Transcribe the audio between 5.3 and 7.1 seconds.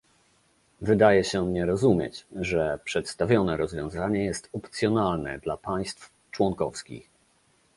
dla państw członkowskich